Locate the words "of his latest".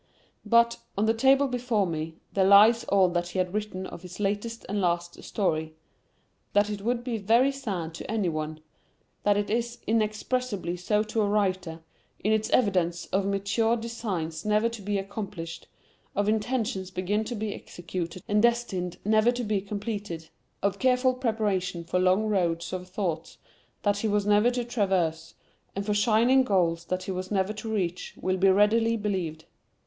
3.85-4.65